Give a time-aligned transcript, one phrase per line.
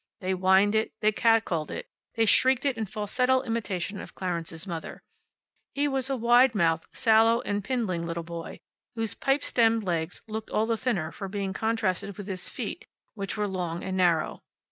[0.19, 5.03] They whined it, they catcalled it, they shrieked it in falsetto imitation of Clarence's mother.
[5.75, 8.61] He was a wide mouthed, sallow and pindling little boy,
[8.95, 13.37] whose pipe stemmed legs looked all the thinner for being contrasted with his feet, which
[13.37, 14.41] were long and narrow.